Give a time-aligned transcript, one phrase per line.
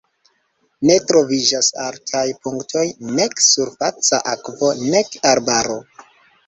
[0.89, 2.87] Ne troviĝas altaj punktoj,
[3.21, 5.83] nek surfaca akvo, nek arbaro.